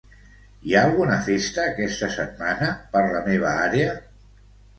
Hi 0.69 0.71
ha 0.75 0.79
alguna 0.87 1.17
festa 1.27 1.65
aquesta 1.73 2.09
setmana 2.15 2.71
per 2.97 3.05
la 3.13 3.23
meva 3.29 3.53
àrea? 3.69 3.95